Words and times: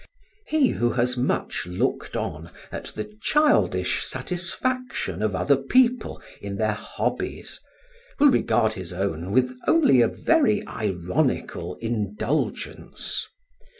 He 0.47 0.69
who 0.69 0.93
has 0.93 1.15
much 1.15 1.67
looked 1.67 2.17
on 2.17 2.49
at 2.71 2.85
the 2.85 3.15
childish 3.21 4.03
satisfaction 4.03 5.21
of 5.21 5.35
other 5.35 5.55
people 5.57 6.19
in 6.41 6.55
their 6.57 6.73
hobbies, 6.73 7.59
will 8.17 8.31
regard 8.31 8.73
his 8.73 8.93
own 8.93 9.31
with 9.31 9.55
only 9.67 10.01
a 10.01 10.07
very 10.07 10.65
ironical 10.65 11.75
indulgence. 11.81 13.27